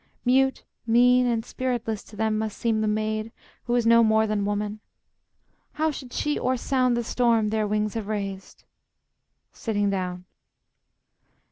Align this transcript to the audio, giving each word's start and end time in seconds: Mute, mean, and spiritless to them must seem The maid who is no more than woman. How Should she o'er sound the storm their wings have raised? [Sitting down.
Mute, 0.25 0.63
mean, 0.87 1.27
and 1.27 1.45
spiritless 1.45 2.01
to 2.05 2.15
them 2.15 2.35
must 2.39 2.57
seem 2.57 2.81
The 2.81 2.87
maid 2.87 3.31
who 3.65 3.75
is 3.75 3.85
no 3.85 4.03
more 4.03 4.25
than 4.25 4.45
woman. 4.45 4.79
How 5.73 5.91
Should 5.91 6.11
she 6.11 6.39
o'er 6.39 6.57
sound 6.57 6.97
the 6.97 7.03
storm 7.03 7.49
their 7.49 7.67
wings 7.67 7.93
have 7.93 8.07
raised? 8.07 8.63
[Sitting 9.51 9.91
down. 9.91 10.25